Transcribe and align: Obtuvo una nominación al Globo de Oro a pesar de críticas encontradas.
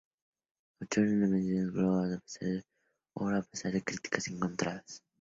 Obtuvo 0.81 1.03
una 1.05 1.27
nominación 1.27 1.65
al 1.65 1.71
Globo 1.73 2.01
de 2.07 2.63
Oro 3.17 3.37
a 3.37 3.43
pesar 3.43 3.71
de 3.73 3.83
críticas 3.83 4.27
encontradas. 4.29 5.03